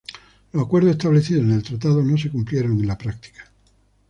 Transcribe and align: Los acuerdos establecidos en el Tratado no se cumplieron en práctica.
Los 0.53 0.65
acuerdos 0.65 0.89
establecidos 0.93 1.43
en 1.43 1.51
el 1.51 1.61
Tratado 1.61 2.01
no 2.01 2.17
se 2.17 2.31
cumplieron 2.31 2.71
en 2.71 2.97
práctica. 2.97 3.45